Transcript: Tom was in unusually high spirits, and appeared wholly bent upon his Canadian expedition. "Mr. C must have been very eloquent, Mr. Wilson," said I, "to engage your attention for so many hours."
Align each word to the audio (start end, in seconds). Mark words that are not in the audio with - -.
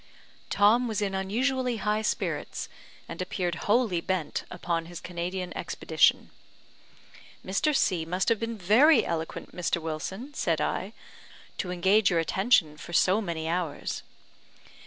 Tom 0.49 0.87
was 0.87 0.99
in 0.99 1.13
unusually 1.13 1.77
high 1.77 2.01
spirits, 2.01 2.67
and 3.07 3.21
appeared 3.21 3.53
wholly 3.69 4.01
bent 4.01 4.45
upon 4.49 4.87
his 4.87 4.99
Canadian 4.99 5.55
expedition. 5.55 6.31
"Mr. 7.45 7.75
C 7.75 8.03
must 8.03 8.27
have 8.29 8.39
been 8.39 8.57
very 8.57 9.05
eloquent, 9.05 9.55
Mr. 9.55 9.79
Wilson," 9.79 10.33
said 10.33 10.59
I, 10.59 10.93
"to 11.59 11.69
engage 11.69 12.09
your 12.09 12.17
attention 12.19 12.77
for 12.77 12.93
so 12.93 13.21
many 13.21 13.47
hours." 13.47 14.01